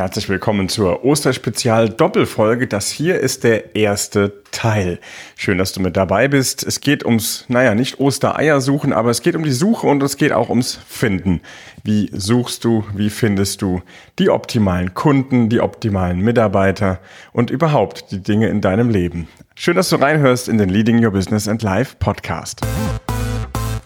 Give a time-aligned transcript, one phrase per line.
[0.00, 2.66] Herzlich willkommen zur Osterspezial Doppelfolge.
[2.66, 4.98] Das hier ist der erste Teil.
[5.36, 6.62] Schön, dass du mit dabei bist.
[6.62, 10.16] Es geht ums, naja, nicht Ostereier suchen, aber es geht um die Suche und es
[10.16, 11.42] geht auch ums Finden.
[11.84, 13.82] Wie suchst du, wie findest du
[14.18, 16.98] die optimalen Kunden, die optimalen Mitarbeiter
[17.34, 19.28] und überhaupt die Dinge in deinem Leben.
[19.54, 22.62] Schön, dass du reinhörst in den Leading Your Business and Life Podcast.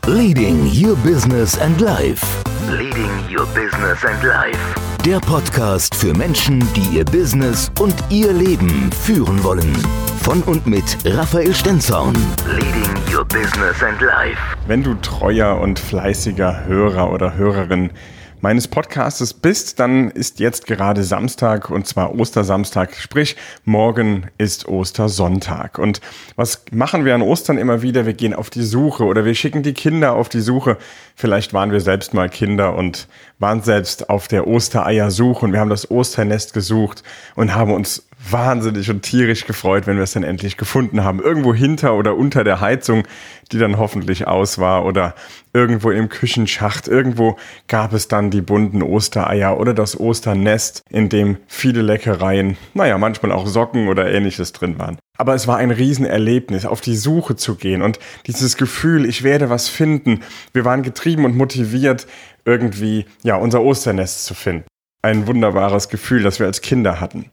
[0.07, 2.25] Leading Your Business and Life.
[2.71, 4.94] Leading Your Business and Life.
[5.05, 9.71] Der Podcast für Menschen, die ihr Business und ihr Leben führen wollen.
[10.23, 12.15] Von und mit Raphael Stenzorn.
[12.47, 14.41] Leading Your Business and Life.
[14.67, 17.91] Wenn du treuer und fleißiger Hörer oder Hörerin
[18.45, 25.79] meines Podcastes bist, dann ist jetzt gerade Samstag und zwar Ostersamstag, sprich morgen ist Ostersonntag.
[25.79, 26.03] Und
[26.37, 28.05] was machen wir an Ostern immer wieder?
[28.05, 30.77] Wir gehen auf die Suche oder wir schicken die Kinder auf die Suche.
[31.17, 33.09] Vielleicht waren wir selbst mal Kinder und
[33.39, 37.03] waren selbst auf der Ostereiersuche und wir haben das Osternest gesucht
[37.37, 41.21] und haben uns wahnsinnig und tierisch gefreut, wenn wir es dann endlich gefunden haben.
[41.21, 43.07] Irgendwo hinter oder unter der Heizung,
[43.53, 45.15] die dann hoffentlich aus war oder
[45.53, 46.89] irgendwo im Küchenschacht.
[46.89, 47.37] Irgendwo
[47.69, 53.33] gab es dann die bunten Ostereier oder das Osternest, in dem viele Leckereien, naja, manchmal
[53.33, 54.99] auch Socken oder ähnliches drin waren.
[55.17, 59.49] Aber es war ein Riesenerlebnis, auf die Suche zu gehen und dieses Gefühl, ich werde
[59.49, 60.21] was finden.
[60.53, 62.07] Wir waren getrieben und motiviert,
[62.45, 64.65] irgendwie, ja, unser Osternest zu finden.
[65.05, 67.27] Ein wunderbares Gefühl, das wir als Kinder hatten.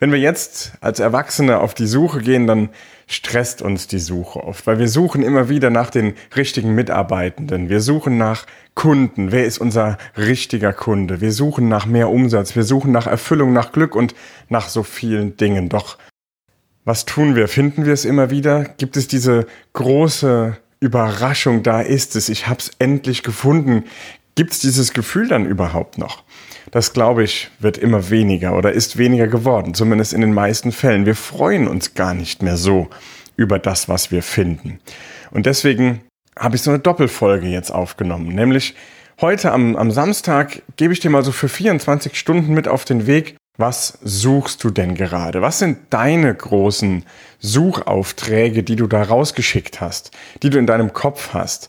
[0.00, 2.70] Wenn wir jetzt als Erwachsene auf die Suche gehen, dann
[3.06, 7.68] stresst uns die Suche oft, weil wir suchen immer wieder nach den richtigen Mitarbeitenden.
[7.68, 9.30] Wir suchen nach Kunden.
[9.30, 11.20] Wer ist unser richtiger Kunde?
[11.20, 12.56] Wir suchen nach mehr Umsatz.
[12.56, 14.16] Wir suchen nach Erfüllung, nach Glück und
[14.48, 15.68] nach so vielen Dingen.
[15.68, 15.98] Doch
[16.84, 17.46] was tun wir?
[17.46, 18.64] Finden wir es immer wieder?
[18.64, 21.62] Gibt es diese große Überraschung?
[21.62, 22.28] Da ist es.
[22.28, 23.84] Ich habe es endlich gefunden.
[24.34, 26.24] Gibt es dieses Gefühl dann überhaupt noch?
[26.70, 31.06] Das glaube ich wird immer weniger oder ist weniger geworden, zumindest in den meisten Fällen.
[31.06, 32.88] Wir freuen uns gar nicht mehr so
[33.36, 34.78] über das, was wir finden.
[35.30, 36.02] Und deswegen
[36.38, 38.74] habe ich so eine Doppelfolge jetzt aufgenommen, nämlich
[39.20, 43.06] heute am, am Samstag gebe ich dir mal so für 24 Stunden mit auf den
[43.06, 45.42] Weg, was suchst du denn gerade?
[45.42, 47.04] Was sind deine großen
[47.38, 50.10] Suchaufträge, die du da rausgeschickt hast,
[50.42, 51.68] die du in deinem Kopf hast?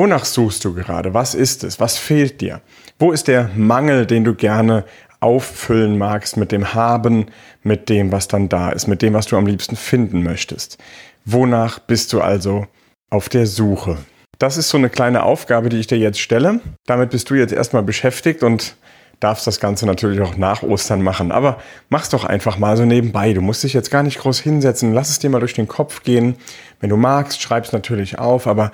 [0.00, 1.12] Wonach suchst du gerade?
[1.12, 1.78] Was ist es?
[1.78, 2.62] Was fehlt dir?
[2.98, 4.86] Wo ist der Mangel, den du gerne
[5.20, 7.26] auffüllen magst mit dem Haben,
[7.62, 10.78] mit dem, was dann da ist, mit dem, was du am liebsten finden möchtest?
[11.26, 12.66] Wonach bist du also
[13.10, 13.98] auf der Suche?
[14.38, 16.60] Das ist so eine kleine Aufgabe, die ich dir jetzt stelle.
[16.86, 18.76] Damit bist du jetzt erstmal beschäftigt und
[19.20, 21.30] darfst das Ganze natürlich auch nach Ostern machen.
[21.30, 21.58] Aber
[21.90, 23.34] mach's doch einfach mal so nebenbei.
[23.34, 24.94] Du musst dich jetzt gar nicht groß hinsetzen.
[24.94, 26.36] Lass es dir mal durch den Kopf gehen.
[26.80, 28.72] Wenn du magst, schreib's natürlich auf, aber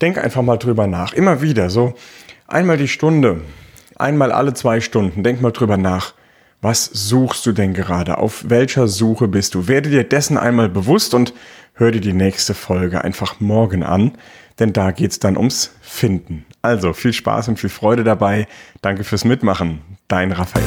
[0.00, 1.12] denk einfach mal drüber nach.
[1.12, 1.94] Immer wieder so
[2.46, 3.42] einmal die Stunde
[3.98, 6.14] einmal alle zwei Stunden, denk mal drüber nach.
[6.60, 8.18] Was suchst du denn gerade?
[8.18, 9.68] Auf welcher Suche bist du?
[9.68, 11.32] Werde dir dessen einmal bewusst und
[11.74, 14.12] hör dir die nächste Folge einfach morgen an,
[14.58, 16.44] denn da geht's dann ums Finden.
[16.60, 18.48] Also viel Spaß und viel Freude dabei.
[18.82, 19.82] Danke fürs Mitmachen.
[20.08, 20.64] Dein Raphael.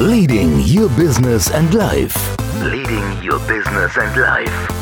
[0.00, 2.18] Leading Your Business and Life.
[2.62, 4.81] Leading Your Business and Life.